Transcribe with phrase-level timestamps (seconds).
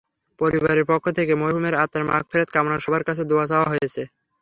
[0.39, 4.01] পরিবারের পক্ষ থেকে মরহুমের আত্মার মাগফিরাত কামনায় সবার কাছে দোয়া চাওয়া হয়েছে।